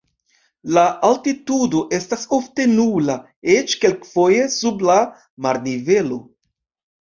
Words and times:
La 0.75 0.83
altitudo 1.09 1.81
estas 1.97 2.23
ofte 2.37 2.65
nula, 2.71 3.17
eĉ 3.57 3.75
kelkfoje 3.85 4.49
sub 4.57 4.83
la 4.93 4.97
marnivelo. 5.49 6.19